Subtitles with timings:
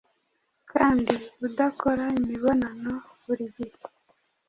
[0.71, 1.13] kandi
[1.45, 3.77] udakora imibonano burigihe